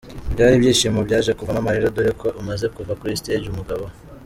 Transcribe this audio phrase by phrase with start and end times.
[0.29, 3.95] ibyari ibyishimo byaje kuvamo amarira dore ko amaze kuva kuri stage umugabo we.